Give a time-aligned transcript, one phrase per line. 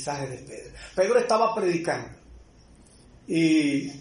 [0.00, 0.72] mensaje de Pedro.
[0.94, 2.08] Pedro estaba predicando.
[3.26, 3.92] Y,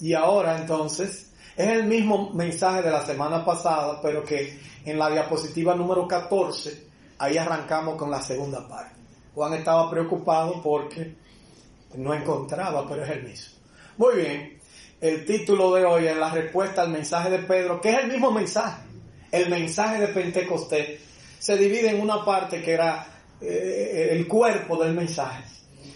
[0.00, 5.10] y ahora entonces es el mismo mensaje de la semana pasada, pero que en la
[5.10, 6.86] diapositiva número 14,
[7.18, 8.94] ahí arrancamos con la segunda parte.
[9.34, 11.16] Juan estaba preocupado porque
[11.96, 13.56] no encontraba, pero es el mismo.
[13.98, 14.60] Muy bien,
[15.00, 18.30] el título de hoy es la respuesta al mensaje de Pedro, que es el mismo
[18.30, 18.82] mensaje.
[19.32, 21.00] El mensaje de Pentecostés
[21.38, 25.44] se divide en una parte que era eh, el cuerpo del mensaje.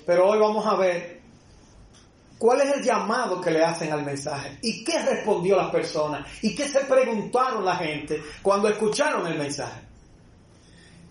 [0.07, 1.21] Pero hoy vamos a ver
[2.39, 6.55] cuál es el llamado que le hacen al mensaje y qué respondió la persona y
[6.55, 9.81] qué se preguntaron la gente cuando escucharon el mensaje.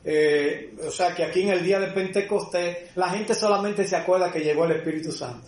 [0.03, 4.31] Eh, o sea que aquí en el día de Pentecostés la gente solamente se acuerda
[4.31, 5.47] que llegó el Espíritu Santo,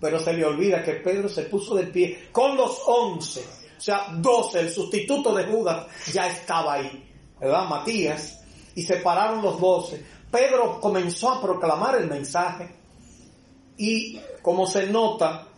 [0.00, 3.44] pero se le olvida que Pedro se puso de pie con los once,
[3.76, 7.08] o sea, doce, el sustituto de Judas ya estaba ahí,
[7.38, 7.68] ¿verdad?
[7.68, 8.40] Matías,
[8.74, 10.04] y se pararon los doce.
[10.30, 12.68] Pedro comenzó a proclamar el mensaje
[13.76, 15.48] y como se nota,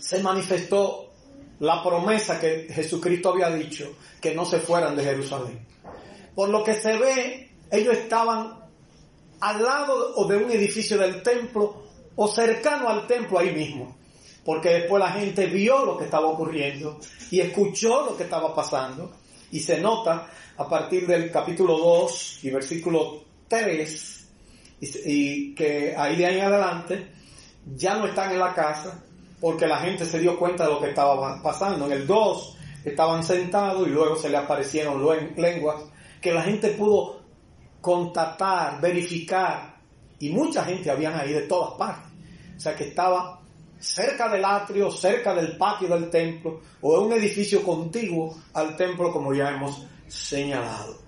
[0.00, 1.12] se manifestó
[1.60, 5.66] la promesa que Jesucristo había dicho, que no se fueran de Jerusalén.
[6.34, 8.58] Por lo que se ve, ellos estaban
[9.40, 11.82] al lado o de un edificio del templo
[12.16, 13.96] o cercano al templo ahí mismo.
[14.44, 16.98] Porque después la gente vio lo que estaba ocurriendo
[17.30, 19.12] y escuchó lo que estaba pasando.
[19.50, 24.28] Y se nota a partir del capítulo 2 y versículo 3,
[24.80, 27.08] y, que ahí de ahí en adelante
[27.74, 29.02] ya no están en la casa
[29.40, 31.86] porque la gente se dio cuenta de lo que estaba pasando.
[31.86, 35.04] En el 2 estaban sentados y luego se le aparecieron
[35.36, 35.82] lenguas
[36.20, 37.20] que la gente pudo
[37.80, 39.78] contactar, verificar,
[40.18, 42.12] y mucha gente habían ahí de todas partes.
[42.56, 43.40] O sea que estaba
[43.78, 49.12] cerca del atrio, cerca del patio del templo, o en un edificio contiguo al templo,
[49.12, 50.98] como ya hemos señalado.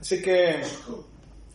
[0.00, 0.62] Así que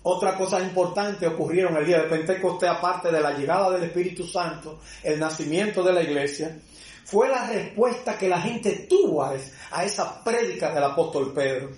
[0.03, 4.79] otra cosa importante ocurrieron el día de Pentecostés, aparte de la llegada del Espíritu Santo,
[5.01, 6.59] el nacimiento de la iglesia,
[7.05, 11.69] fue la respuesta que la gente tuvo a esa prédica del apóstol Pedro.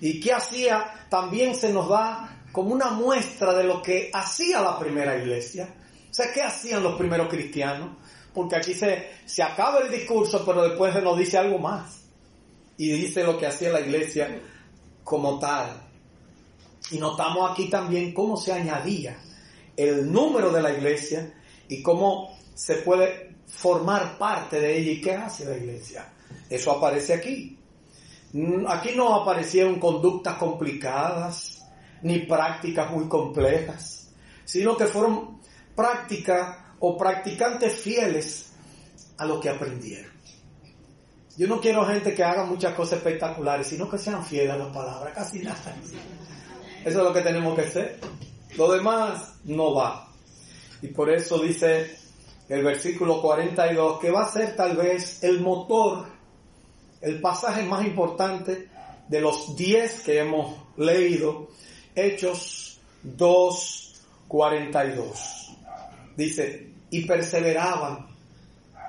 [0.00, 1.06] ¿Y qué hacía?
[1.08, 5.68] También se nos da como una muestra de lo que hacía la primera iglesia.
[6.10, 7.96] O sea, ¿qué hacían los primeros cristianos?
[8.34, 12.02] Porque aquí se, se acaba el discurso, pero después se nos dice algo más.
[12.76, 14.40] Y dice lo que hacía la iglesia
[15.04, 15.91] como tal.
[16.92, 19.18] Y notamos aquí también cómo se añadía
[19.76, 21.32] el número de la iglesia
[21.68, 26.12] y cómo se puede formar parte de ella y qué hace la iglesia.
[26.48, 27.58] Eso aparece aquí.
[28.32, 31.62] Mm, aquí no aparecieron conductas complicadas
[32.02, 34.10] ni prácticas muy complejas,
[34.44, 35.40] sino que fueron
[35.74, 38.52] prácticas o practicantes fieles
[39.18, 40.10] a lo que aprendieron.
[41.36, 44.68] Yo no quiero gente que haga muchas cosas espectaculares, sino que sean fieles a las
[44.68, 45.74] palabras, casi nada.
[46.84, 48.00] Eso es lo que tenemos que hacer.
[48.56, 50.08] Lo demás no va.
[50.82, 51.96] Y por eso dice
[52.48, 56.06] el versículo 42 que va a ser tal vez el motor
[57.02, 58.70] el pasaje más importante
[59.08, 61.48] de los 10 que hemos leído,
[61.94, 65.56] Hechos 2.42.
[66.16, 68.06] Dice, y perseveraban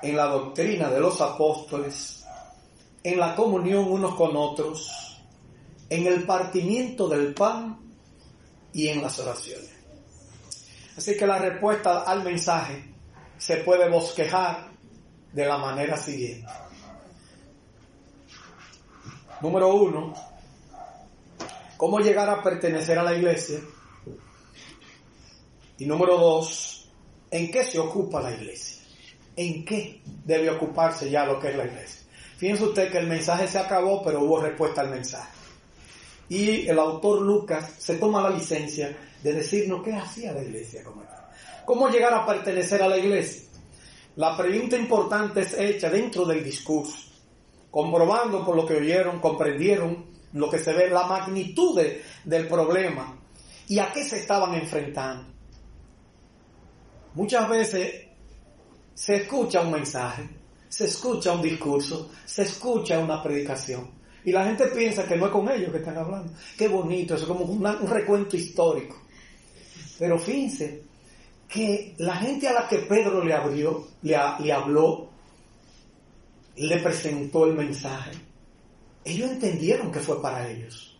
[0.02, 2.24] en la doctrina de los apóstoles,
[3.02, 5.20] en la comunión unos con otros,
[5.90, 7.80] en el partimiento del pan
[8.74, 9.70] y en las oraciones.
[10.96, 12.84] Así que la respuesta al mensaje
[13.38, 14.70] se puede bosquejar
[15.32, 16.46] de la manera siguiente.
[19.40, 20.14] Número uno,
[21.76, 23.60] cómo llegar a pertenecer a la iglesia.
[25.78, 26.88] Y número dos,
[27.30, 28.82] ¿en qué se ocupa la iglesia?
[29.36, 32.06] ¿En qué debe ocuparse ya lo que es la iglesia?
[32.36, 35.43] Fíjense usted que el mensaje se acabó, pero hubo respuesta al mensaje.
[36.28, 40.82] Y el autor Lucas se toma la licencia de decirnos qué hacía la iglesia
[41.64, 43.48] ¿Cómo llegar a pertenecer a la iglesia?
[44.16, 47.14] La pregunta importante es hecha dentro del discurso
[47.74, 51.76] comprobando por lo que oyeron, comprendieron lo que se ve, la magnitud
[52.22, 53.18] del problema
[53.66, 55.24] y a qué se estaban enfrentando.
[57.14, 58.06] Muchas veces
[58.94, 60.22] se escucha un mensaje,
[60.68, 63.90] se escucha un discurso, se escucha una predicación
[64.24, 66.32] y la gente piensa que no es con ellos que están hablando.
[66.56, 68.96] Qué bonito, eso es como un recuento histórico.
[69.98, 70.82] Pero fíjense
[71.48, 75.10] que la gente a la que Pedro le abrió, le, le habló,
[76.56, 78.12] le presentó el mensaje,
[79.04, 80.96] ellos entendieron que fue para ellos.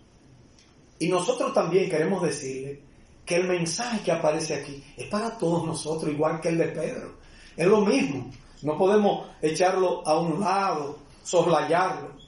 [0.99, 2.81] Y nosotros también queremos decirle
[3.25, 7.15] que el mensaje que aparece aquí es para todos nosotros, igual que el de Pedro.
[7.57, 8.31] Es lo mismo.
[8.63, 12.24] No podemos echarlo a un lado, soslayarlo.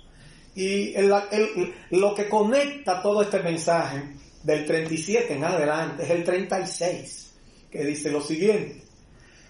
[0.57, 0.95] Y
[1.91, 7.35] lo que conecta todo este mensaje del 37 en adelante, es el 36,
[7.71, 8.83] que dice lo siguiente.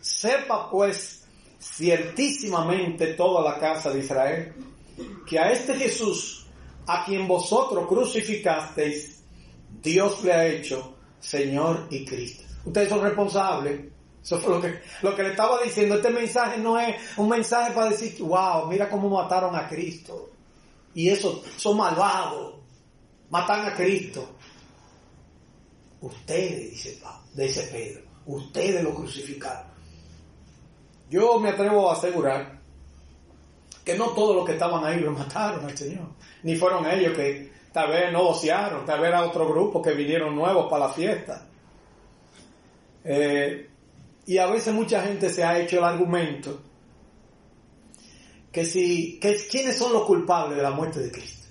[0.00, 1.24] Sepa pues
[1.60, 4.54] ciertísimamente toda la casa de Israel,
[5.28, 6.46] que a este Jesús,
[6.86, 9.22] a quien vosotros crucificasteis,
[9.80, 12.42] Dios le ha hecho Señor y Cristo.
[12.64, 13.80] Ustedes son responsables.
[14.24, 15.94] Eso fue lo que, lo que le estaba diciendo.
[15.94, 20.30] Este mensaje no es un mensaje para decir, wow, mira cómo mataron a Cristo.
[20.96, 22.54] Y eso, son malvados.
[23.28, 24.26] Matan a Cristo.
[26.00, 26.98] Ustedes, dice,
[27.34, 29.66] dice Pedro, ustedes lo crucificaron.
[31.10, 32.60] Yo me atrevo a asegurar
[33.84, 36.06] que no todos los que estaban ahí lo mataron al Señor.
[36.44, 40.34] Ni fueron ellos que tal vez no vocearon, tal vez era otro grupo que vinieron
[40.34, 41.46] nuevos para la fiesta.
[43.04, 43.68] Eh,
[44.24, 46.62] y a veces mucha gente se ha hecho el argumento
[48.56, 51.46] que si, que quiénes son los culpables de la muerte de Cristo.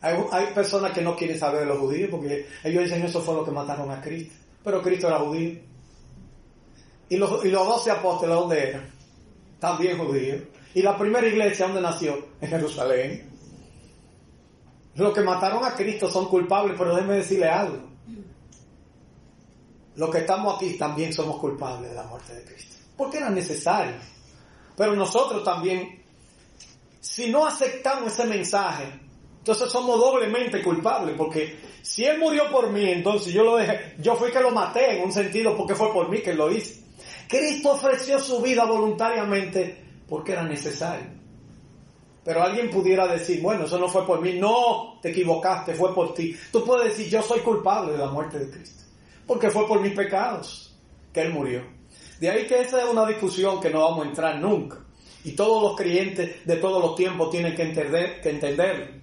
[0.00, 3.34] Hay, hay, personas que no quieren saber de los judíos porque ellos dicen eso fue
[3.34, 4.34] lo que mataron a Cristo.
[4.64, 5.60] Pero Cristo era judío.
[7.10, 8.90] Y los, y los doce apóstoles, ¿dónde eran?
[9.60, 10.40] También judíos.
[10.72, 12.28] Y la primera iglesia, ¿dónde nació?
[12.40, 13.30] En Jerusalén.
[14.94, 17.76] Los que mataron a Cristo son culpables, pero déjeme decirle algo.
[19.96, 22.76] Los que estamos aquí también somos culpables de la muerte de Cristo.
[22.96, 23.96] Porque era necesario.
[24.74, 26.01] Pero nosotros también,
[27.02, 28.84] si no aceptamos ese mensaje,
[29.38, 31.16] entonces somos doblemente culpables.
[31.18, 34.96] Porque si Él murió por mí, entonces yo lo dejé, yo fui que lo maté
[34.96, 36.80] en un sentido porque fue por mí que lo hice.
[37.28, 41.06] Cristo ofreció su vida voluntariamente porque era necesario.
[42.24, 44.38] Pero alguien pudiera decir, bueno, eso no fue por mí.
[44.38, 46.36] No, te equivocaste, fue por ti.
[46.52, 48.84] Tú puedes decir, yo soy culpable de la muerte de Cristo.
[49.26, 50.78] Porque fue por mis pecados
[51.12, 51.64] que Él murió.
[52.20, 54.78] De ahí que esa es una discusión que no vamos a entrar nunca.
[55.24, 59.00] Y todos los creyentes de todos los tiempos tienen que entender, que entender.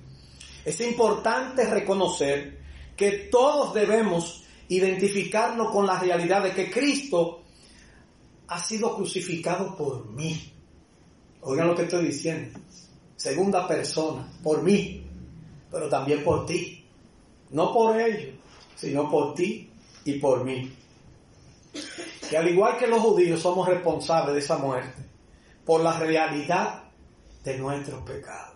[0.65, 2.59] Es importante reconocer
[2.95, 7.43] que todos debemos identificarnos con la realidad de que Cristo
[8.47, 10.51] ha sido crucificado por mí.
[11.41, 12.59] Oigan lo que estoy diciendo.
[13.15, 15.03] Segunda persona, por mí,
[15.71, 16.85] pero también por ti.
[17.51, 18.35] No por ellos,
[18.75, 19.71] sino por ti
[20.03, 20.71] y por mí.
[22.29, 25.08] Que al igual que los judíos somos responsables de esa muerte
[25.69, 26.85] por la realidad
[27.43, 28.55] de nuestros pecados.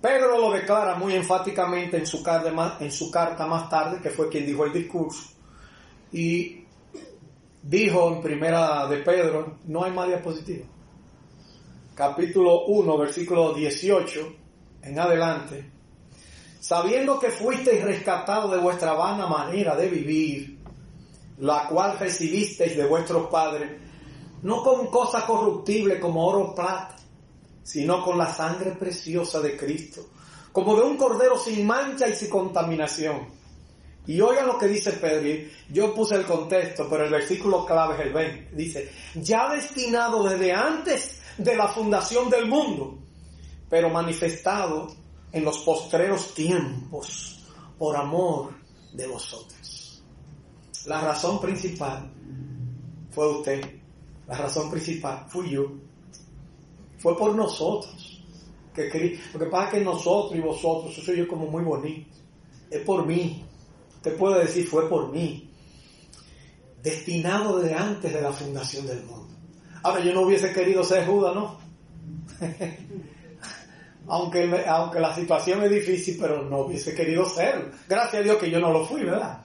[0.00, 4.72] Pedro lo declara muy enfáticamente en su, carta, más tarde, que fue quien dijo el
[4.72, 5.34] discurso.
[6.12, 6.64] Y
[7.62, 10.64] dijo en primera de Pedro, no hay más diapositiva.
[11.94, 14.32] Capítulo 1, versículo 18
[14.80, 15.72] en adelante.
[16.58, 20.58] Sabiendo que fuisteis rescatados de vuestra vana manera de vivir,
[21.36, 23.85] la cual recibisteis de vuestros padres,
[24.42, 26.96] no con cosas corruptibles como oro o plata,
[27.62, 30.08] sino con la sangre preciosa de Cristo,
[30.52, 33.36] como de un cordero sin mancha y sin contaminación.
[34.06, 38.00] Y oigan lo que dice Pedro, yo puse el contexto, pero el versículo clave es
[38.02, 38.54] el 20.
[38.54, 42.98] Dice, ya destinado desde antes de la fundación del mundo,
[43.68, 44.94] pero manifestado
[45.32, 47.44] en los postreros tiempos
[47.78, 48.54] por amor
[48.92, 50.02] de vosotros.
[50.86, 52.08] La razón principal
[53.10, 53.80] fue usted,
[54.28, 55.72] la razón principal fui yo,
[56.98, 58.12] fue por nosotros.
[58.74, 62.14] Que, lo que pasa es que nosotros y vosotros, eso yo como muy bonito,
[62.70, 63.42] es por mí,
[64.02, 65.50] te puede decir fue por mí,
[66.82, 69.34] destinado desde antes de la fundación del mundo.
[69.82, 71.58] Ahora yo no hubiese querido ser Judas, ¿no?
[74.08, 77.70] aunque, aunque la situación es difícil, pero no hubiese querido serlo.
[77.88, 79.44] Gracias a Dios que yo no lo fui, ¿verdad?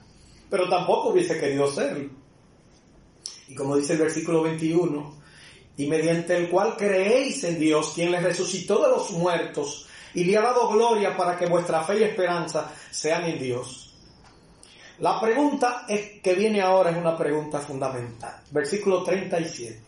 [0.50, 2.10] Pero tampoco hubiese querido serlo.
[3.52, 5.14] Y como dice el versículo 21,
[5.76, 10.38] y mediante el cual creéis en Dios, quien les resucitó de los muertos y le
[10.38, 13.94] ha dado gloria para que vuestra fe y esperanza sean en Dios.
[15.00, 18.40] La pregunta es, que viene ahora es una pregunta fundamental.
[18.50, 19.82] Versículo 37.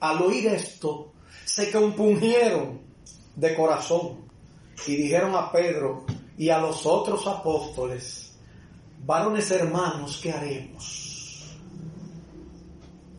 [0.00, 2.82] Al oír esto, se compungieron
[3.34, 4.26] de corazón
[4.86, 6.04] y dijeron a Pedro
[6.36, 8.36] y a los otros apóstoles,
[9.06, 11.05] varones hermanos, ¿qué haremos?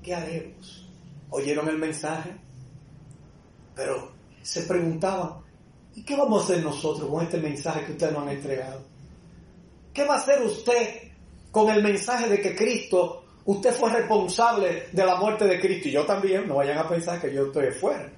[0.07, 0.87] ¿Qué haremos?
[1.31, 2.33] ¿Oyeron el mensaje?
[3.75, 5.41] Pero se preguntaban,
[5.95, 8.85] ¿y qué vamos a hacer nosotros con este mensaje que ustedes nos han entregado?
[9.93, 11.11] ¿Qué va a hacer usted
[11.51, 15.89] con el mensaje de que Cristo, usted fue responsable de la muerte de Cristo?
[15.89, 18.09] Y yo también, no vayan a pensar que yo estoy fuera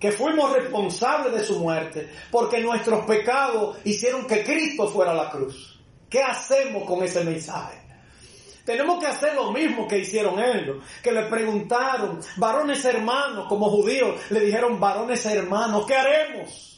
[0.00, 5.30] que fuimos responsables de su muerte, porque nuestros pecados hicieron que Cristo fuera a la
[5.30, 5.80] cruz.
[6.10, 7.85] ¿Qué hacemos con ese mensaje?
[8.66, 14.20] Tenemos que hacer lo mismo que hicieron ellos, que le preguntaron, varones hermanos, como judíos,
[14.30, 16.76] le dijeron, varones hermanos, ¿qué haremos?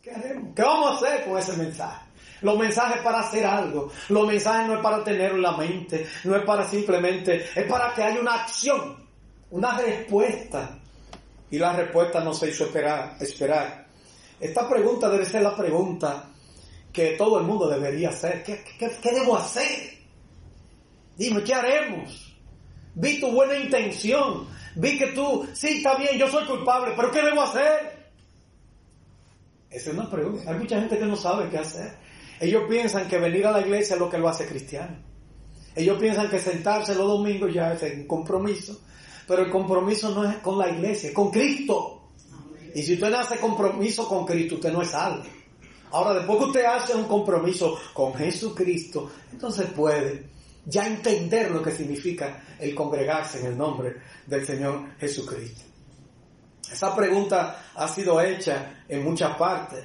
[0.00, 0.54] ¿Qué haremos?
[0.56, 2.06] ¿Qué vamos a hacer con ese mensaje?
[2.40, 3.92] Los mensajes para hacer algo.
[4.08, 6.08] Los mensajes no es para tenerlo en la mente.
[6.24, 9.06] No es para simplemente, es para que haya una acción,
[9.50, 10.78] una respuesta.
[11.50, 13.86] Y la respuesta no se hizo esperar.
[14.40, 16.30] Esta pregunta debe ser la pregunta
[16.90, 18.42] que todo el mundo debería hacer.
[18.42, 20.01] ¿Qué, qué debo hacer?
[21.16, 22.34] Dime, ¿qué haremos?
[22.94, 24.46] Vi tu buena intención.
[24.76, 28.10] Vi que tú, sí, está bien, yo soy culpable, pero ¿qué debo hacer?
[29.70, 30.50] Esa es una pregunta.
[30.50, 31.96] Hay mucha gente que no sabe qué hacer.
[32.40, 34.96] Ellos piensan que venir a la iglesia es lo que lo hace cristiano.
[35.74, 38.80] Ellos piensan que sentarse los domingos ya es un compromiso.
[39.26, 42.10] Pero el compromiso no es con la iglesia, es con Cristo.
[42.74, 45.24] Y si usted no hace compromiso con Cristo, usted no es salvo.
[45.92, 50.26] Ahora, después que usted hace un compromiso con Jesucristo, entonces puede
[50.64, 55.62] ya entender lo que significa el congregarse en el nombre del Señor Jesucristo.
[56.70, 59.84] Esa pregunta ha sido hecha en muchas partes.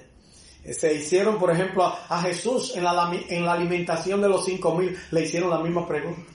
[0.72, 4.98] Se hicieron, por ejemplo, a Jesús en la, en la alimentación de los cinco mil,
[5.12, 6.32] le hicieron la misma pregunta.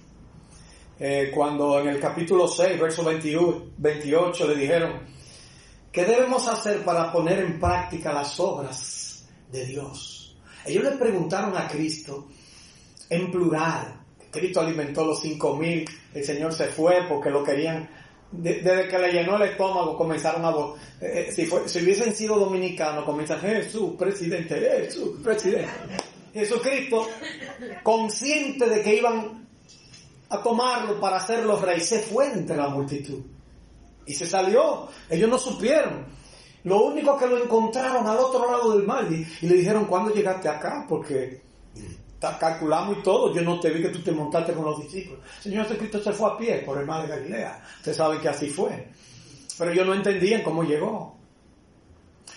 [0.99, 5.01] Eh, cuando en el capítulo 6, verso 21, 28, le dijeron,
[5.91, 10.37] ¿qué debemos hacer para poner en práctica las obras de Dios?
[10.65, 12.29] Ellos le preguntaron a Cristo
[13.11, 14.02] en plural.
[14.33, 15.85] Cristo alimentó los cinco mil,
[16.15, 17.89] el Señor se fue porque lo querían
[18.33, 20.51] desde que le llenó el estómago comenzaron a...
[21.01, 25.69] Eh, eh, si, hubiesen sido dominicanos, comienzan Jesús, presidente, Jesús, presidente.
[26.33, 27.09] Jesucristo,
[27.83, 29.47] consciente de que iban
[30.31, 33.21] a tomarlo para hacerlo rey, se fue entre la multitud.
[34.07, 34.89] Y se salió.
[35.11, 36.07] Ellos no supieron.
[36.65, 40.49] Lo único que lo encontraron al otro lado del mar y le dijeron, ¿cuándo llegaste
[40.49, 40.87] acá?
[40.89, 41.43] Porque
[42.39, 45.21] calculamos y todo, yo no te vi que tú te montaste con los discípulos.
[45.41, 47.63] Señor Jesucristo se fue a pie por el mar de Galilea.
[47.79, 48.89] Usted sabe que así fue.
[49.59, 51.17] Pero yo no entendía cómo llegó.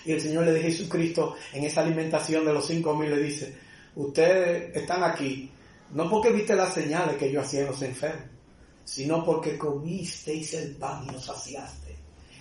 [0.05, 3.57] Y el Señor le a Jesucristo en esa alimentación de los cinco mil le dice,
[3.95, 5.51] ustedes están aquí
[5.91, 8.27] no porque viste las señales que yo hacía en los enfermos,
[8.83, 11.84] sino porque comisteis el pan y nos saciaste.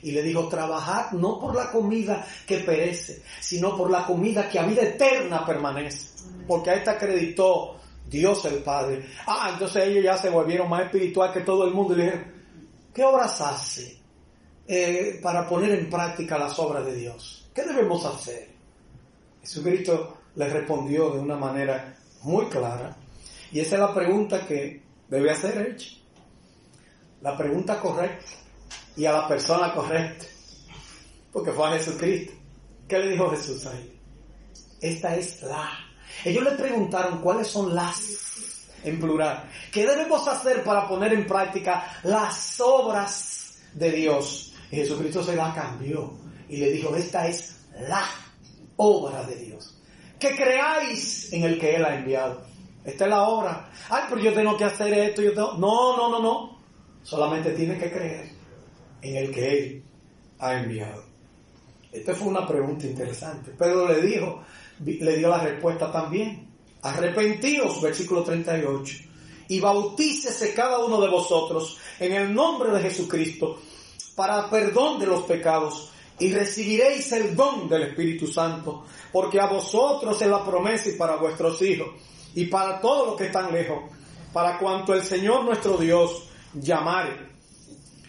[0.05, 4.59] Y le dijo, trabajad no por la comida que perece, sino por la comida que
[4.59, 6.11] a vida eterna permanece.
[6.47, 9.07] Porque a esta acreditó Dios el Padre.
[9.27, 12.33] Ah, entonces ellos ya se volvieron más espiritual que todo el mundo y le dijeron,
[12.93, 13.99] ¿qué obras hace
[14.69, 17.49] eh, para poner en práctica las obras de Dios?
[17.55, 18.51] ¿Qué debemos hacer?
[19.41, 22.95] Jesucristo le respondió de una manera muy clara.
[23.51, 25.97] Y esa es la pregunta que debe hacer hecha.
[27.23, 28.44] La pregunta correcta
[28.97, 30.27] y a la persona correcta.
[31.33, 32.33] Porque fue a Jesucristo.
[32.89, 33.99] ¿Qué le dijo Jesús ahí?
[34.81, 35.71] Esta es la.
[36.25, 39.51] Ellos le preguntaron cuáles son las, en plural.
[39.73, 44.53] ¿Qué debemos hacer para poner en práctica las obras de Dios?
[44.71, 46.13] Y Jesucristo se la cambió
[46.49, 48.05] y le dijo, esta es la
[48.77, 49.77] obra de Dios.
[50.19, 52.43] Que creáis en el que Él ha enviado.
[52.85, 53.71] Esta es la obra.
[53.89, 55.23] Ay, pero yo tengo que hacer esto.
[55.23, 55.55] Yo tengo...
[55.55, 56.59] No, no, no, no.
[57.03, 58.34] Solamente tiene que creer
[59.05, 59.83] en el que Él
[60.39, 61.05] ha enviado.
[61.93, 63.53] Esta fue una pregunta interesante.
[63.53, 64.43] Pedro le dijo,
[64.85, 66.49] le dio la respuesta también.
[66.83, 68.97] Arrepentíos, versículo 38,
[69.49, 73.59] y bautícese cada uno de vosotros en el nombre de Jesucristo
[74.15, 80.21] para perdón de los pecados y recibiréis el don del Espíritu Santo, porque a vosotros
[80.21, 81.89] es la promesa y para vuestros hijos
[82.35, 83.85] y para todos los que están lejos,
[84.33, 87.34] para cuanto el Señor nuestro Dios llamare.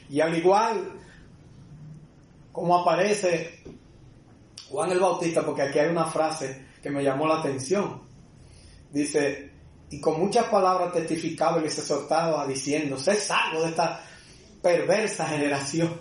[0.10, 1.02] Y al igual
[2.56, 3.60] como aparece
[4.70, 8.02] Juan el Bautista, porque aquí hay una frase que me llamó la atención.
[8.92, 9.52] Dice,
[9.90, 14.02] y con muchas palabras testificaba y les exhortaba diciendo, sé salvo de esta
[14.62, 16.00] perversa generación.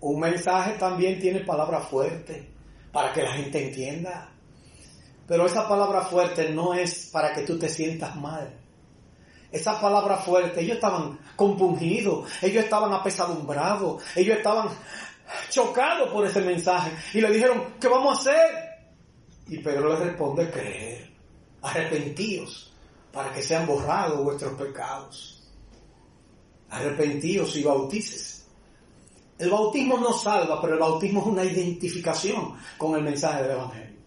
[0.00, 2.44] Un mensaje también tiene palabras fuertes
[2.92, 4.30] para que la gente entienda.
[5.26, 8.63] Pero esa palabra fuerte no es para que tú te sientas mal.
[9.54, 14.68] Esa palabra fuerte, ellos estaban compungidos, ellos estaban apesadumbrados, ellos estaban
[15.48, 16.90] chocados por ese mensaje.
[17.16, 18.50] Y le dijeron, ¿qué vamos a hacer?
[19.46, 21.08] Y Pedro les responde, creer,
[21.62, 22.72] arrepentíos,
[23.12, 25.48] para que sean borrados vuestros pecados.
[26.70, 28.48] Arrepentíos y bautices.
[29.38, 34.00] El bautismo no salva, pero el bautismo es una identificación con el mensaje del Evangelio.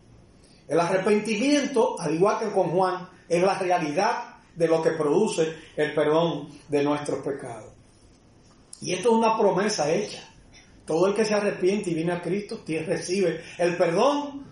[0.68, 5.94] El arrepentimiento, al igual que con Juan, es la realidad de lo que produce el
[5.94, 7.72] perdón de nuestros pecados.
[8.82, 10.28] Y esto es una promesa hecha.
[10.86, 14.46] Todo el que se arrepiente y viene a Cristo recibe el perdón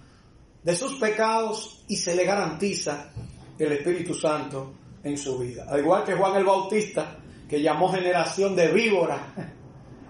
[0.63, 3.11] de sus pecados y se le garantiza
[3.57, 5.65] el Espíritu Santo en su vida.
[5.69, 7.17] Al igual que Juan el Bautista,
[7.49, 9.33] que llamó generación de víbora,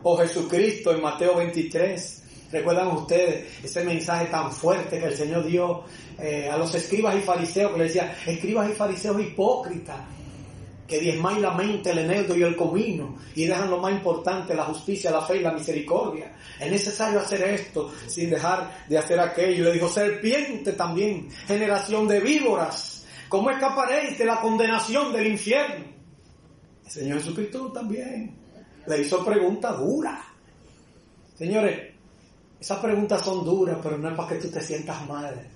[0.03, 5.83] o Jesucristo en Mateo 23, Recuerdan ustedes ese mensaje tan fuerte que el Señor dio
[6.17, 9.97] eh, a los escribas y fariseos, que le decía, escribas y fariseos hipócritas,
[10.87, 14.65] que diezmáis la mente, el eneldo y el comino, y dejan lo más importante, la
[14.65, 16.35] justicia, la fe y la misericordia.
[16.59, 19.65] Es necesario hacer esto sin dejar de hacer aquello.
[19.65, 25.85] Le dijo, serpiente también, generación de víboras, ¿cómo escaparéis de la condenación del infierno?
[26.85, 28.37] El Señor Jesucristo también
[28.85, 30.19] le hizo preguntas duras.
[31.35, 31.94] Señores,
[32.65, 35.47] esas preguntas son duras, pero no es para que tú te sientas mal,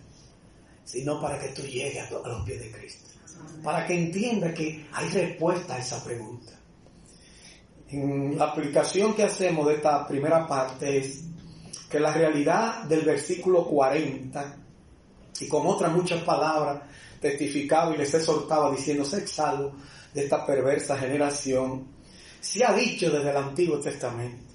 [0.83, 3.09] sino para que tú llegues a los pies de Cristo
[3.63, 6.53] para que entienda que hay respuesta a esa pregunta.
[7.91, 11.23] La aplicación que hacemos de esta primera parte es
[11.89, 14.57] que la realidad del versículo 40,
[15.41, 16.83] y con otras muchas palabras,
[17.19, 19.73] testificaba y les exhortaba diciendo, sé salvo
[20.13, 21.87] de esta perversa generación,
[22.39, 24.48] se ha dicho desde el Antiguo Testamento.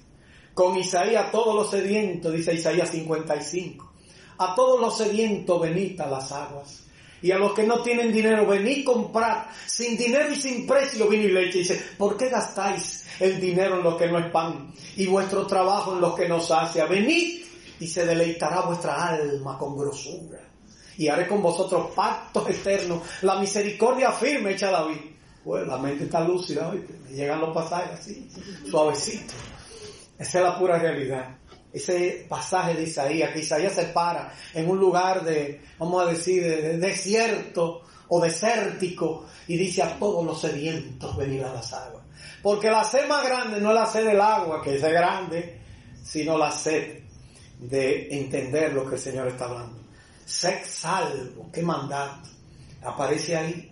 [0.55, 3.91] Con Isaías todos los sedientos, dice Isaías 55,
[4.37, 6.85] a todos los sedientos venid a las aguas
[7.21, 11.23] y a los que no tienen dinero, venid comprar sin dinero y sin precio vino
[11.23, 11.57] y leche.
[11.59, 15.93] Dice, ¿por qué gastáis el dinero en lo que no es pan y vuestro trabajo
[15.93, 16.85] en lo que no sacia?
[16.85, 17.43] Venid
[17.79, 20.39] y se deleitará vuestra alma con grosura.
[20.97, 25.01] Y haré con vosotros pactos eternos, la misericordia firme, echa David.
[25.43, 26.81] Pues la mente está lúcida, hoy
[27.11, 28.29] llegan los pasajes así,
[28.69, 29.33] suavecito.
[30.17, 31.35] Esa es la pura realidad
[31.75, 36.41] ese pasaje de Isaías, que Isaías se para en un lugar de, vamos a decir,
[36.41, 42.01] de, desierto o desértico y dice a todos los sedientos venir a las aguas.
[42.41, 45.59] Porque la sed más grande no es la sed del agua, que es grande,
[46.01, 46.99] sino la sed
[47.59, 49.77] de entender lo que el Señor está hablando.
[50.25, 52.29] Sed salvo, qué mandato.
[52.83, 53.69] Aparece ahí.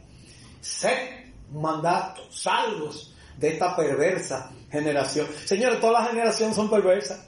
[0.60, 5.28] Sed mandato, salvos de esta perversa generación.
[5.46, 7.24] Señores, todas las generaciones son perversas.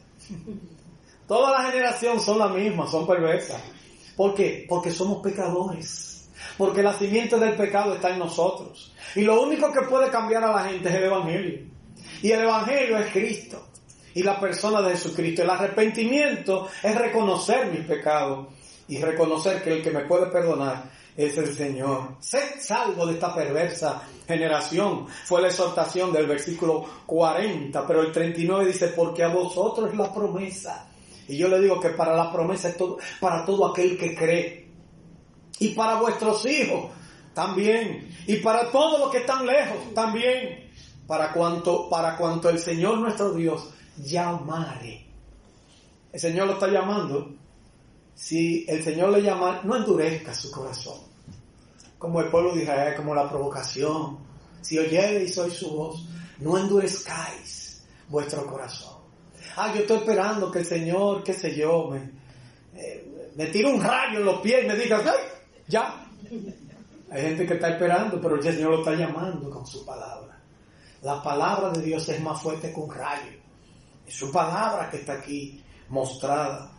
[1.27, 3.61] Toda la generación son la misma, son perversas.
[4.15, 4.65] ¿Por qué?
[4.67, 6.27] Porque somos pecadores.
[6.57, 8.93] Porque la simiente del pecado está en nosotros.
[9.15, 11.59] Y lo único que puede cambiar a la gente es el Evangelio.
[12.23, 13.67] Y el Evangelio es Cristo.
[14.15, 15.43] Y la persona de Jesucristo.
[15.43, 18.47] El arrepentimiento es reconocer mis pecados.
[18.87, 22.17] Y reconocer que el que me puede perdonar es el Señor.
[22.19, 25.07] Sed salvo de esta perversa generación.
[25.25, 30.13] Fue la exhortación del versículo 40, pero el 39 dice, porque a vosotros es la
[30.13, 30.87] promesa.
[31.27, 34.67] Y yo le digo que para la promesa es todo, para todo aquel que cree.
[35.59, 36.91] Y para vuestros hijos
[37.33, 38.09] también.
[38.27, 40.69] Y para todos los que están lejos también.
[41.07, 45.05] Para cuanto, para cuanto el Señor nuestro Dios llamare.
[46.11, 47.35] El Señor lo está llamando
[48.15, 50.99] si el Señor le llama, no endurezca su corazón.
[51.99, 54.19] Como el pueblo de Israel, como la provocación.
[54.61, 56.07] Si y soy su voz,
[56.39, 58.95] no endurezcáis vuestro corazón.
[59.57, 62.11] Ah, yo estoy esperando que el Señor, qué sé yo, me,
[62.73, 65.35] eh, me tire un rayo en los pies y me diga, ¡ay!
[65.67, 66.07] Ya.
[67.11, 70.39] Hay gente que está esperando, pero el Señor lo está llamando con su palabra.
[71.01, 73.39] La palabra de Dios es más fuerte que un rayo.
[74.07, 76.71] Es su palabra que está aquí mostrada.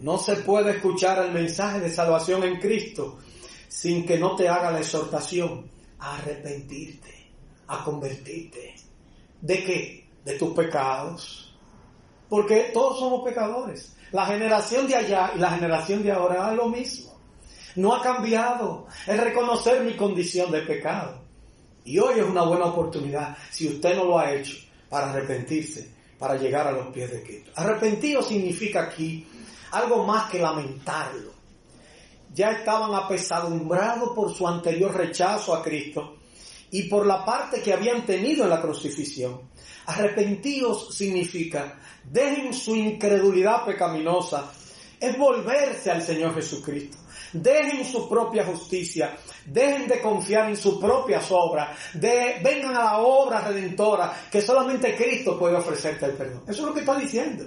[0.00, 3.18] No se puede escuchar el mensaje de salvación en Cristo
[3.68, 7.32] sin que no te haga la exhortación a arrepentirte,
[7.66, 8.74] a convertirte.
[9.42, 10.08] ¿De qué?
[10.24, 11.54] De tus pecados.
[12.30, 13.94] Porque todos somos pecadores.
[14.12, 17.20] La generación de allá y la generación de ahora es lo mismo.
[17.76, 18.86] No ha cambiado.
[19.06, 21.20] Es reconocer mi condición de pecado.
[21.84, 24.56] Y hoy es una buena oportunidad, si usted no lo ha hecho,
[24.88, 27.50] para arrepentirse, para llegar a los pies de Cristo.
[27.54, 29.26] Arrepentido significa aquí
[29.72, 31.32] algo más que lamentarlo.
[32.32, 36.16] Ya estaban apesadumbrados por su anterior rechazo a Cristo
[36.70, 39.40] y por la parte que habían tenido en la crucifixión.
[39.86, 44.52] Arrepentidos significa, dejen su incredulidad pecaminosa,
[45.00, 46.98] es volverse al Señor Jesucristo.
[47.32, 52.98] Dejen su propia justicia, dejen de confiar en sus propias obras, de, vengan a la
[52.98, 56.42] obra redentora que solamente Cristo puede ofrecerte el perdón.
[56.48, 57.44] Eso es lo que está diciendo.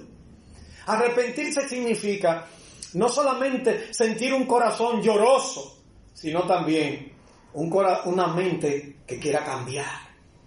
[0.86, 2.46] Arrepentirse significa
[2.94, 5.78] no solamente sentir un corazón lloroso,
[6.12, 7.12] sino también
[7.54, 7.72] un
[8.06, 9.86] una mente que quiera cambiar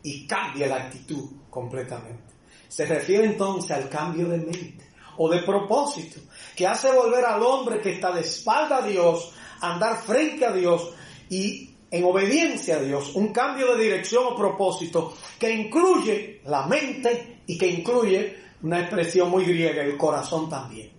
[0.04, 2.34] y cambia la actitud completamente.
[2.68, 6.20] Se refiere entonces al cambio de mente o de propósito,
[6.56, 10.94] que hace volver al hombre que está de espalda a Dios, andar frente a Dios
[11.30, 17.42] y en obediencia a Dios, un cambio de dirección o propósito que incluye la mente
[17.48, 20.92] y que incluye una expresión muy griega, el corazón también.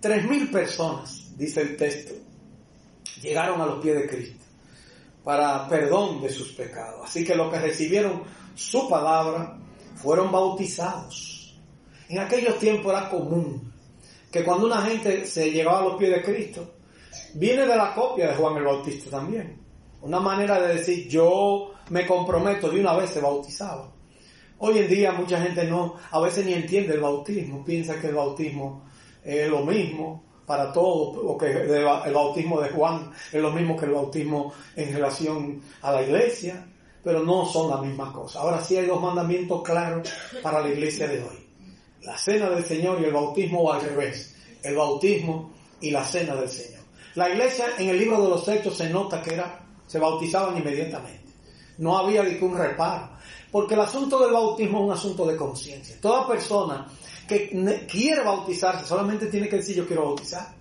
[0.00, 2.14] Tres mil personas, dice el texto,
[3.20, 4.44] llegaron a los pies de Cristo
[5.24, 7.00] para perdón de sus pecados.
[7.04, 8.22] Así que los que recibieron
[8.54, 9.58] su palabra
[9.96, 11.58] fueron bautizados.
[12.08, 13.72] En aquellos tiempos era común
[14.30, 16.74] que cuando una gente se llegaba a los pies de Cristo,
[17.34, 19.60] viene de la copia de Juan el Bautista también.
[20.02, 23.95] Una manera de decir, yo me comprometo de una vez se bautizaba.
[24.58, 28.14] Hoy en día mucha gente no, a veces ni entiende el bautismo, piensa que el
[28.14, 28.84] bautismo
[29.22, 33.84] es lo mismo para todos, o que el bautismo de Juan es lo mismo que
[33.84, 36.64] el bautismo en relación a la iglesia,
[37.02, 38.40] pero no son la misma cosa.
[38.40, 40.08] Ahora sí hay dos mandamientos claros
[40.42, 41.46] para la iglesia de hoy.
[42.02, 44.36] La cena del Señor y el bautismo al revés.
[44.62, 46.82] El bautismo y la cena del Señor.
[47.16, 51.32] La iglesia en el libro de los hechos se nota que era, se bautizaban inmediatamente.
[51.78, 53.15] No había ningún reparo.
[53.50, 55.96] Porque el asunto del bautismo es un asunto de conciencia.
[56.00, 56.86] Toda persona
[57.26, 60.54] que quiere bautizarse solamente tiene que decir yo quiero bautizar.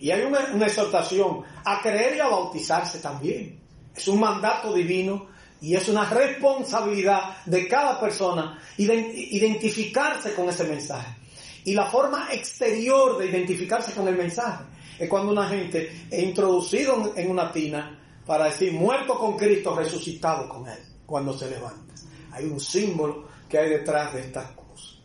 [0.00, 3.60] Y hay una, exhortación a creer y a bautizarse también.
[3.94, 5.26] Es un mandato divino
[5.60, 11.16] y es una responsabilidad de cada persona identificarse con ese mensaje.
[11.64, 14.64] Y la forma exterior de identificarse con el mensaje
[14.98, 20.48] es cuando una gente es introducido en una tina para decir muerto con Cristo, resucitado
[20.48, 20.78] con Él,
[21.10, 21.92] cuando se levanta.
[22.30, 25.00] Hay un símbolo que hay detrás de estas cosas.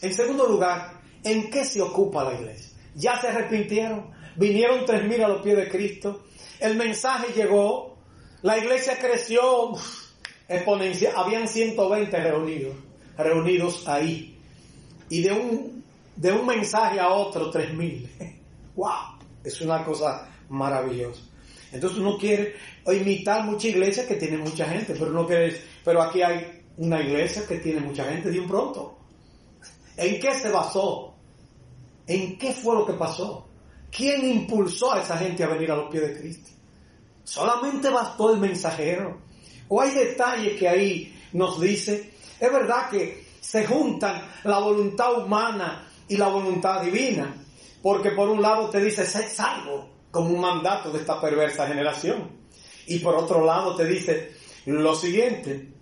[0.00, 2.74] En segundo lugar, ¿en qué se ocupa la iglesia?
[2.94, 6.24] Ya se arrepintieron, vinieron tres mil a los pies de Cristo,
[6.58, 7.98] el mensaje llegó,
[8.40, 9.72] la iglesia creció
[10.48, 12.74] exponencial, habían 120 reunidos,
[13.18, 14.38] reunidos ahí,
[15.10, 15.84] y de un,
[16.16, 18.10] de un mensaje a otro tres mil.
[18.74, 19.18] ¡Wow!
[19.44, 21.20] Es una cosa maravillosa.
[21.72, 22.54] Entonces uno quiere
[22.86, 27.46] imitar mucha iglesia que tiene mucha gente, pero no quiere, pero aquí hay una iglesia
[27.46, 28.98] que tiene mucha gente de un pronto.
[29.96, 31.14] ¿En qué se basó?
[32.06, 33.48] ¿En qué fue lo que pasó?
[33.90, 36.50] ¿Quién impulsó a esa gente a venir a los pies de Cristo?
[37.24, 39.20] Solamente bastó el mensajero.
[39.68, 45.88] O hay detalles que ahí nos dice, es verdad que se juntan la voluntad humana
[46.08, 47.34] y la voluntad divina,
[47.82, 52.30] porque por un lado te dice, sé salvo, como un mandato de esta perversa generación.
[52.86, 54.32] Y por otro lado te dice
[54.66, 55.72] lo siguiente,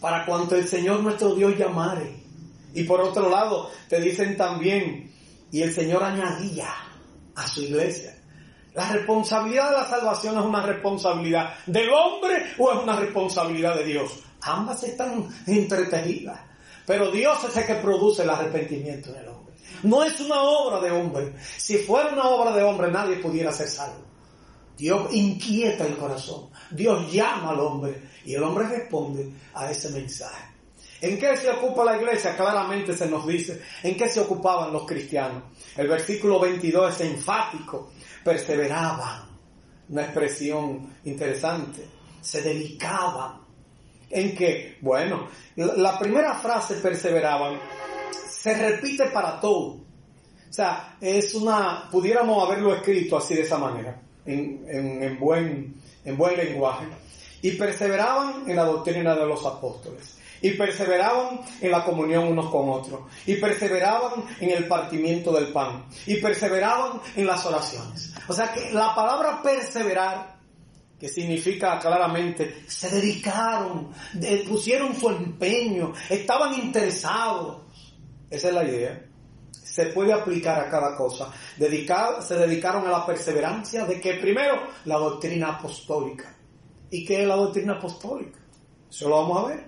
[0.00, 2.20] para cuanto el Señor nuestro Dios llamare.
[2.74, 5.10] Y por otro lado te dicen también,
[5.50, 6.68] y el Señor añadía
[7.34, 8.18] a su iglesia.
[8.74, 13.84] La responsabilidad de la salvación es una responsabilidad del hombre o es una responsabilidad de
[13.84, 14.20] Dios.
[14.40, 16.40] Ambas están entretejidas.
[16.86, 19.31] Pero Dios es el que produce el arrepentimiento en el hombre.
[19.82, 21.34] No es una obra de hombre.
[21.56, 24.12] Si fuera una obra de hombre, nadie pudiera ser salvo.
[24.76, 26.50] Dios inquieta el corazón.
[26.70, 30.52] Dios llama al hombre y el hombre responde a ese mensaje.
[31.00, 32.36] ¿En qué se ocupa la iglesia?
[32.36, 35.42] Claramente se nos dice en qué se ocupaban los cristianos.
[35.76, 37.90] El versículo 22 es enfático.
[38.24, 39.22] Perseveraban.
[39.88, 41.84] Una expresión interesante.
[42.20, 43.40] Se dedicaban.
[44.10, 44.78] ¿En qué?
[44.80, 47.58] Bueno, la primera frase perseveraban
[48.12, 49.82] se repite para todo.
[50.52, 56.36] O sea, es una, pudiéramos haberlo escrito así de esa manera, en, buen, en buen
[56.36, 56.84] lenguaje.
[57.40, 60.18] Y perseveraban en la doctrina de los apóstoles.
[60.42, 63.00] Y perseveraban en la comunión unos con otros.
[63.24, 65.86] Y perseveraban en el partimiento del pan.
[66.04, 68.12] Y perseveraban en las oraciones.
[68.28, 70.36] O sea que la palabra perseverar,
[71.00, 73.88] que significa claramente, se dedicaron,
[74.46, 77.61] pusieron su empeño, estaban interesados.
[78.32, 78.98] Esa es la idea.
[79.50, 81.30] Se puede aplicar a cada cosa.
[81.58, 84.54] se dedicaron a la perseverancia de que primero
[84.86, 86.34] la doctrina apostólica.
[86.90, 88.38] ¿Y qué es la doctrina apostólica?
[88.88, 89.64] Eso lo vamos a ver.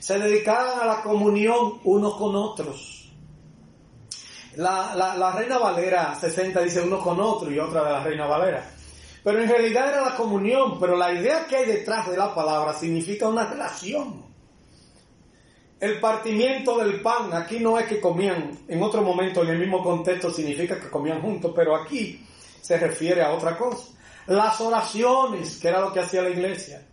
[0.00, 3.12] Se dedicaron a la comunión unos con otros.
[4.56, 8.68] La, la Reina Valera 60 dice uno con otro y otra de la Reina Valera.
[9.22, 12.74] Pero en realidad era la comunión, pero la idea que hay detrás de la palabra
[12.74, 14.29] significa una relación.
[15.80, 19.82] El partimiento del pan, aquí no es que comían, en otro momento, en el mismo
[19.82, 22.22] contexto, significa que comían juntos, pero aquí
[22.60, 23.88] se refiere a otra cosa.
[24.26, 26.86] Las oraciones, que era lo que hacía la iglesia.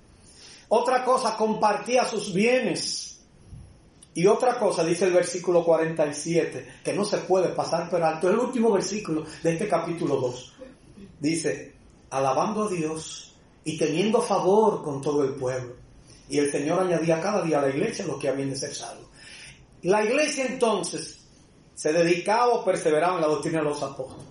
[0.70, 3.26] Otra cosa, compartía sus bienes.
[4.14, 8.40] Y otra cosa, dice el versículo 47, que no se puede pasar por alto, el
[8.40, 10.56] último versículo de este capítulo 2.
[11.20, 11.76] Dice,
[12.10, 15.87] alabando a Dios y teniendo favor con todo el pueblo
[16.30, 19.08] y el Señor añadía cada día a la iglesia los que habían de.
[19.84, 21.26] La iglesia entonces
[21.74, 24.26] se dedicaba o perseveraba en la doctrina de los apóstoles,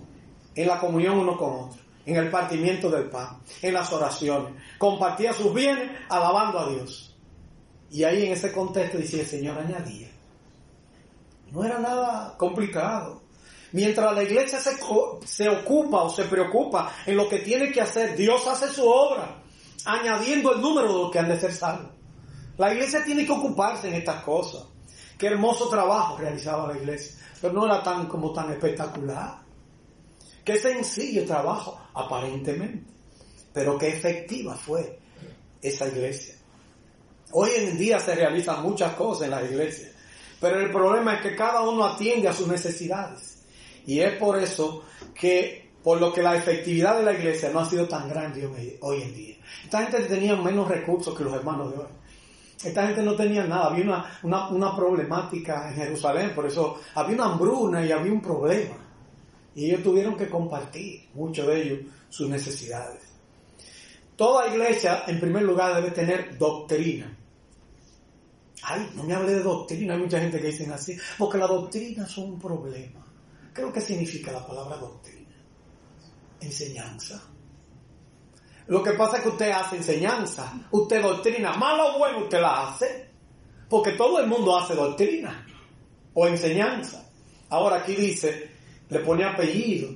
[0.55, 5.33] en la comunión uno con otro, en el partimiento del pan, en las oraciones, compartía
[5.33, 7.15] sus bienes alabando a Dios.
[7.89, 10.09] Y ahí en ese contexto dice el Señor añadía.
[11.51, 13.21] No era nada complicado.
[13.71, 14.77] Mientras la iglesia se,
[15.25, 19.43] se ocupa o se preocupa en lo que tiene que hacer, Dios hace su obra
[19.85, 21.91] añadiendo el número de los que han de ser salvos.
[22.57, 24.63] La iglesia tiene que ocuparse en estas cosas.
[25.17, 29.39] Qué hermoso trabajo realizaba la iglesia, pero no era tan como tan espectacular.
[30.43, 32.89] Qué sencillo trabajo, aparentemente,
[33.53, 34.99] pero qué efectiva fue
[35.61, 36.35] esa iglesia.
[37.31, 39.91] Hoy en día se realizan muchas cosas en la iglesia,
[40.39, 43.43] pero el problema es que cada uno atiende a sus necesidades.
[43.85, 47.69] Y es por eso que, por lo que la efectividad de la iglesia no ha
[47.69, 48.47] sido tan grande
[48.81, 49.36] hoy en día.
[49.63, 51.87] Esta gente tenía menos recursos que los hermanos de hoy.
[52.63, 53.83] Esta gente no tenía nada, había
[54.23, 58.75] una, una, problemática en Jerusalén, por eso había una hambruna y había un problema.
[59.53, 61.79] Y ellos tuvieron que compartir, muchos de ellos,
[62.09, 63.01] sus necesidades.
[64.15, 67.15] Toda iglesia, en primer lugar, debe tener doctrina.
[68.63, 72.05] Ay, no me hable de doctrina, hay mucha gente que dice así, porque la doctrina
[72.05, 73.05] es un problema.
[73.53, 75.35] ¿Qué es lo que significa la palabra doctrina?
[76.41, 77.21] Enseñanza.
[78.67, 82.67] Lo que pasa es que usted hace enseñanza, usted doctrina, malo o bueno usted la
[82.67, 83.09] hace,
[83.69, 85.45] porque todo el mundo hace doctrina
[86.13, 87.09] o enseñanza.
[87.49, 88.51] Ahora aquí dice,
[88.89, 89.89] le pone apellido,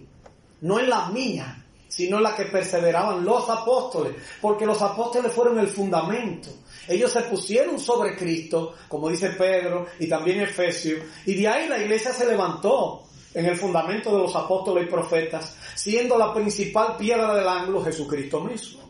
[0.61, 5.67] no es la mía, sino la que perseveraban los apóstoles, porque los apóstoles fueron el
[5.67, 6.49] fundamento.
[6.87, 11.77] Ellos se pusieron sobre Cristo, como dice Pedro y también Efesios, y de ahí la
[11.77, 17.33] iglesia se levantó en el fundamento de los apóstoles y profetas, siendo la principal piedra
[17.33, 18.81] del ángulo Jesucristo mismo.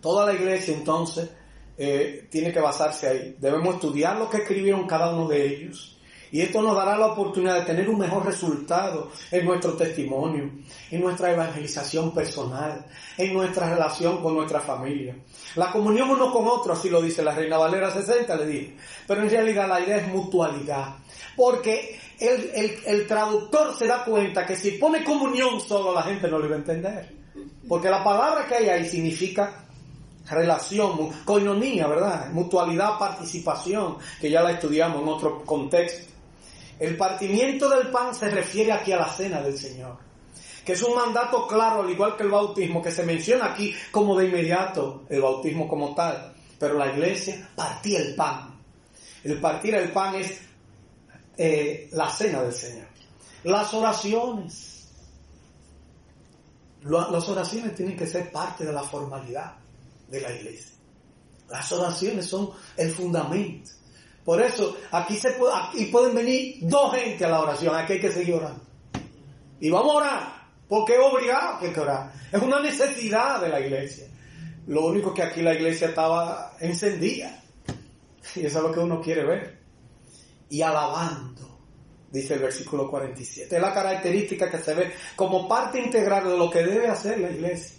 [0.00, 1.30] Toda la iglesia entonces
[1.76, 3.36] eh, tiene que basarse ahí.
[3.38, 5.96] Debemos estudiar lo que escribieron cada uno de ellos.
[6.32, 10.48] Y esto nos dará la oportunidad de tener un mejor resultado en nuestro testimonio,
[10.90, 15.16] en nuestra evangelización personal, en nuestra relación con nuestra familia.
[15.56, 18.76] La comunión uno con otro, así lo dice la Reina Valera 60, le dije.
[19.08, 20.94] Pero en realidad la idea es mutualidad.
[21.36, 26.48] Porque el, traductor se da cuenta que si pone comunión solo la gente no lo
[26.48, 27.14] va a entender.
[27.66, 29.64] Porque la palabra que hay ahí significa
[30.28, 32.30] relación, coinonía, ¿verdad?
[32.32, 36.10] Mutualidad, participación, que ya la estudiamos en otro contexto.
[36.78, 39.96] El partimiento del pan se refiere aquí a la cena del Señor,
[40.64, 44.16] que es un mandato claro, al igual que el bautismo, que se menciona aquí como
[44.18, 46.34] de inmediato, el bautismo como tal.
[46.58, 48.58] Pero la iglesia partía el pan.
[49.24, 50.49] El partir el pan es
[51.42, 52.86] eh, la cena del Señor.
[53.44, 54.90] Las oraciones.
[56.82, 59.54] Las oraciones tienen que ser parte de la formalidad
[60.08, 60.76] de la iglesia.
[61.48, 63.70] Las oraciones son el fundamento.
[64.22, 67.74] Por eso, aquí, se aquí pueden venir dos gente a la oración.
[67.74, 68.62] Aquí hay que seguir orando.
[69.60, 70.42] Y vamos a orar.
[70.68, 72.12] Porque es obligado que hay que orar.
[72.30, 74.08] Es una necesidad de la iglesia.
[74.66, 77.42] Lo único que aquí la iglesia estaba encendida.
[78.36, 79.59] Y eso es lo que uno quiere ver
[80.50, 81.58] y alabando,
[82.10, 83.56] dice el versículo 47.
[83.56, 87.30] Es la característica que se ve como parte integral de lo que debe hacer la
[87.30, 87.78] iglesia.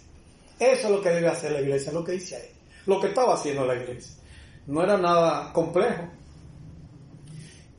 [0.58, 2.50] Eso es lo que debe hacer la iglesia, lo que dice ahí,
[2.86, 4.14] lo que estaba haciendo la iglesia.
[4.66, 6.08] No era nada complejo.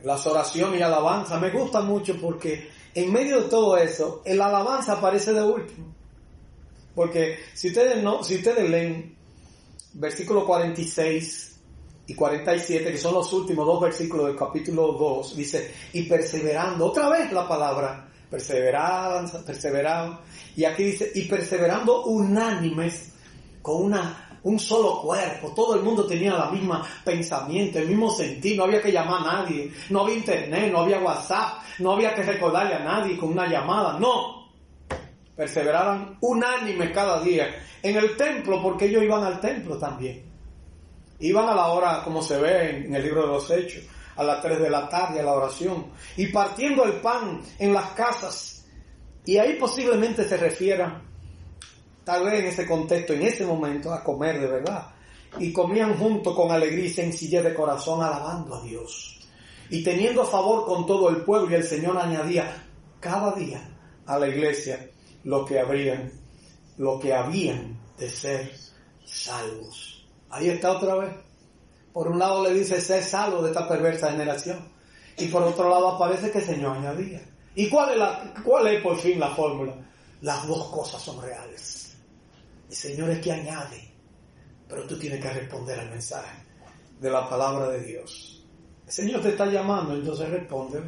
[0.03, 4.93] Las oraciones y alabanza me gustan mucho porque en medio de todo eso, el alabanza
[4.93, 5.93] aparece de último.
[6.93, 9.15] Porque si ustedes no, si ustedes leen
[9.93, 11.52] versículo 46
[12.05, 17.09] y 47, que son los últimos dos versículos del capítulo 2, dice, y perseverando, otra
[17.09, 20.19] vez la palabra, perseveraban, perseveraban,
[20.55, 23.11] y aquí dice, y perseverando unánimes,
[23.61, 28.57] con una, un solo cuerpo, todo el mundo tenía la misma pensamiento, el mismo sentido,
[28.57, 32.23] no había que llamar a nadie, no había internet, no había WhatsApp, no había que
[32.23, 34.51] recordarle a nadie con una llamada, no,
[35.37, 40.32] perseveraban unánimes cada día en el templo, porque ellos iban al templo también.
[41.19, 43.83] Iban a la hora, como se ve en el libro de los Hechos,
[44.15, 47.91] a las 3 de la tarde a la oración, y partiendo el pan en las
[47.91, 48.65] casas.
[49.25, 51.01] Y ahí posiblemente se refiera,
[52.03, 54.87] tal vez en ese contexto, en ese momento, a comer de verdad.
[55.39, 59.19] Y comían junto con alegría y sencillez de corazón, alabando a Dios.
[59.69, 62.67] Y teniendo favor con todo el pueblo, y el Señor añadía
[62.99, 63.67] cada día
[64.05, 64.89] a la iglesia
[65.23, 66.11] lo que habrían,
[66.77, 68.51] lo que habían de ser
[69.05, 70.02] salvos.
[70.33, 71.11] Ahí está otra vez.
[71.93, 74.67] Por un lado le dice, sé salvo de esta perversa generación.
[75.15, 77.21] Y por otro lado aparece que el Señor añadía.
[77.53, 79.75] ¿Y cuál es, la, cuál es por fin la fórmula?
[80.21, 81.95] Las dos cosas son reales.
[82.67, 83.93] El Señor es que añade,
[84.67, 86.43] pero tú tienes que responder al mensaje
[86.99, 88.43] de la palabra de Dios.
[88.87, 90.81] El Señor te está llamando, entonces responde.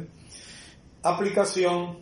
[1.04, 1.98] Aplicación,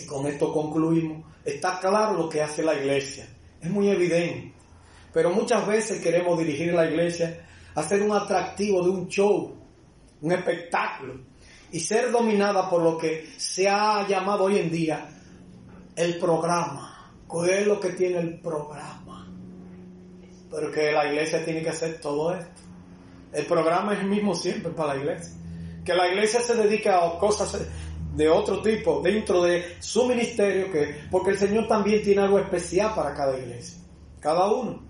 [0.00, 1.24] y con esto concluimos.
[1.44, 3.28] Está claro lo que hace la iglesia.
[3.60, 4.55] Es muy evidente.
[5.16, 7.42] Pero muchas veces queremos dirigir la iglesia
[7.74, 9.56] a ser un atractivo de un show,
[10.20, 11.14] un espectáculo,
[11.72, 15.08] y ser dominada por lo que se ha llamado hoy en día
[15.96, 17.14] el programa.
[17.26, 19.26] ¿Qué es lo que tiene el programa?
[20.50, 22.60] Pero que la iglesia tiene que hacer todo esto.
[23.32, 25.32] El programa es el mismo siempre para la iglesia.
[25.82, 27.58] que la iglesia se dedique a cosas
[28.14, 32.94] de otro tipo dentro de su ministerio, que, porque el Señor también tiene algo especial
[32.94, 33.78] para cada iglesia,
[34.20, 34.85] cada uno.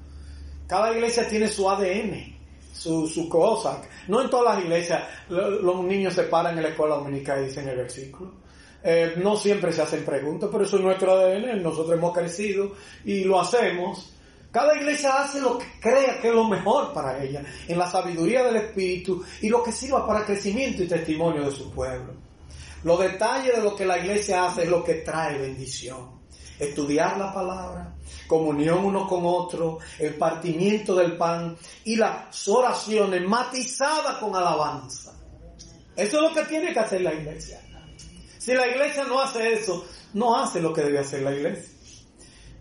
[0.67, 2.35] Cada iglesia tiene su ADN,
[2.73, 3.83] su, cosa.
[4.09, 7.69] No en todas las iglesias los niños se paran en la escuela dominical y dicen
[7.69, 8.33] el versículo.
[8.83, 12.73] Eh, no siempre se hacen preguntas, pero eso es nuestro ADN, nosotros hemos crecido
[13.05, 14.13] y lo hacemos.
[14.51, 18.45] Cada iglesia hace lo que crea que es lo mejor para ella, en la sabiduría
[18.45, 22.15] del Espíritu y lo que sirva para crecimiento y testimonio de su pueblo.
[22.85, 26.16] Los detalles de lo que la iglesia hace es lo que trae bendición.
[26.59, 27.95] Estudiar la palabra,
[28.27, 35.13] comunión uno con otro, el partimiento del pan y las oraciones matizadas con alabanza.
[35.95, 37.61] Eso es lo que tiene que hacer la iglesia.
[38.39, 41.75] Si la iglesia no hace eso, no hace lo que debe hacer la iglesia.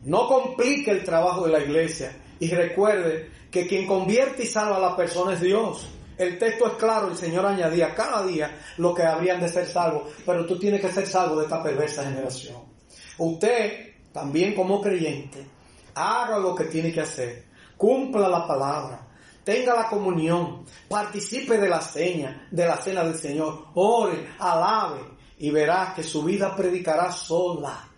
[0.04, 4.80] No complique el trabajo de la iglesia y recuerde que quien convierte y salva a
[4.80, 5.88] la persona es Dios.
[6.18, 10.10] El texto es claro, el Señor añadía cada día lo que habrían de ser salvos,
[10.26, 12.75] pero tú tienes que ser salvo de esta perversa generación.
[13.18, 15.46] Usted, también como creyente,
[15.94, 17.46] haga lo que tiene que hacer,
[17.78, 19.08] cumpla la palabra,
[19.44, 25.02] tenga la comunión, participe de la seña, de la cena del Señor, ore, alabe
[25.38, 27.90] y verás que su vida predicará sola.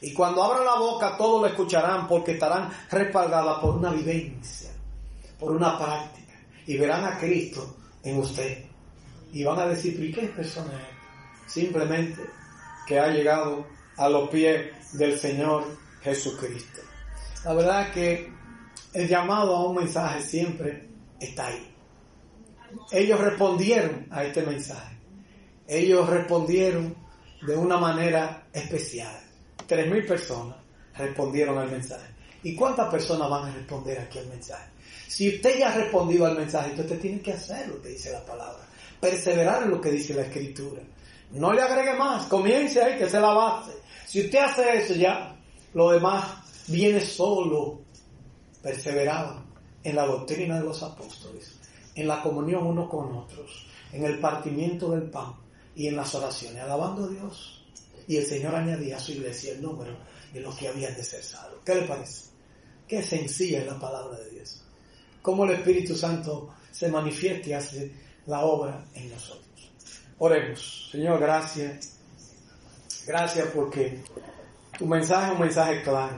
[0.00, 4.70] Y cuando abra la boca todos lo escucharán porque estarán respaldadas por una vivencia,
[5.38, 6.34] por una práctica
[6.66, 8.64] y verán a Cristo en usted.
[9.32, 11.52] Y van a decir, ¿y qué persona es?
[11.52, 12.20] Simplemente
[12.86, 13.64] que ha llegado
[14.02, 15.64] a los pies del Señor
[16.02, 16.80] Jesucristo.
[17.44, 18.32] La verdad es que
[18.94, 20.88] el llamado a un mensaje siempre
[21.20, 21.72] está ahí.
[22.90, 24.96] Ellos respondieron a este mensaje.
[25.68, 26.96] Ellos respondieron
[27.46, 29.20] de una manera especial.
[29.68, 30.56] Tres mil personas
[30.96, 32.12] respondieron al mensaje.
[32.42, 34.68] ¿Y cuántas personas van a responder aquí al mensaje?
[35.06, 38.26] Si usted ya ha respondido al mensaje, entonces tiene que hacer lo que dice la
[38.26, 38.64] palabra.
[39.00, 40.82] Perseverar en lo que dice la escritura.
[41.30, 43.81] No le agregue más, comience ahí, que es la base.
[44.06, 45.36] Si usted hace eso ya,
[45.74, 46.24] lo demás
[46.68, 47.80] viene solo.
[48.62, 49.42] Perseverar
[49.82, 51.56] en la doctrina de los apóstoles,
[51.96, 55.34] en la comunión uno con otros, en el partimiento del pan
[55.74, 57.64] y en las oraciones, alabando a Dios.
[58.06, 59.96] Y el Señor añadía a su iglesia el número
[60.32, 61.58] de los que habían de ser salvos.
[61.64, 62.30] ¿Qué le parece?
[62.86, 64.62] Qué sencilla es la palabra de Dios
[65.22, 67.92] cómo el Espíritu Santo se manifiesta y hace
[68.26, 69.46] la obra en nosotros.
[70.18, 70.88] Oremos.
[70.90, 71.91] Señor, gracias.
[73.06, 74.02] Gracias porque
[74.78, 76.16] tu mensaje es un mensaje claro,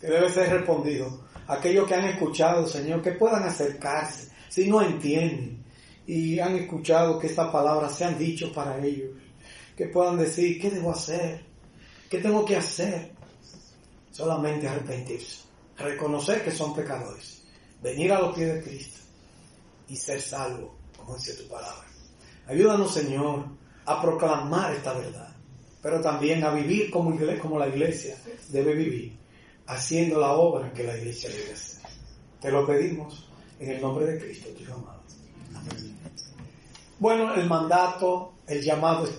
[0.00, 1.26] que debe ser respondido.
[1.46, 5.64] Aquellos que han escuchado, Señor, que puedan acercarse, si no entienden,
[6.06, 9.10] y han escuchado que estas palabras se han dicho para ellos,
[9.76, 11.44] que puedan decir, ¿qué debo hacer?
[12.08, 13.12] ¿Qué tengo que hacer?
[14.10, 15.44] Solamente arrepentirse,
[15.78, 17.40] reconocer que son pecadores
[17.82, 19.00] venir a los pies de Cristo
[19.88, 21.86] y ser salvo, como dice tu palabra.
[22.46, 23.46] Ayúdanos, Señor,
[23.86, 25.29] a proclamar esta verdad,
[25.82, 28.16] pero también a vivir como, como la iglesia
[28.48, 29.16] debe vivir,
[29.66, 31.82] haciendo la obra que la iglesia debe hacer.
[32.40, 35.00] Te lo pedimos en el nombre de Cristo, tu amado.
[36.98, 39.18] Bueno, el mandato, el llamado está